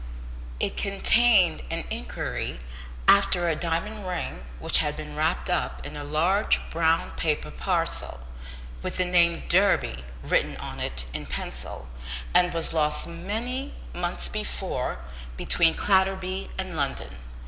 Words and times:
It 0.59 0.75
contained 0.77 1.61
an 1.69 1.83
inquiry 1.91 2.57
after 3.07 3.47
a 3.47 3.55
diamond 3.55 4.07
ring 4.07 4.45
which 4.57 4.79
had 4.79 4.97
been 4.97 5.15
wrapped 5.15 5.47
up 5.47 5.85
in 5.85 5.95
a 5.95 6.03
large 6.03 6.59
brown 6.71 7.11
paper 7.11 7.51
parcel, 7.51 8.19
with 8.81 8.97
the 8.97 9.05
name 9.05 9.43
Durby 9.47 10.03
written 10.23 10.57
on 10.57 10.79
it 10.79 11.05
in 11.13 11.27
pencil, 11.27 11.87
and 12.33 12.51
was 12.51 12.73
lost 12.73 13.05
many 13.07 13.75
months 13.93 14.27
before 14.27 15.01
between 15.37 15.75
Clatterby 15.75 16.49
and 16.57 16.73
London. 16.75 17.17